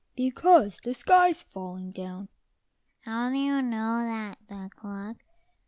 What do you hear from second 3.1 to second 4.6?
do you know that,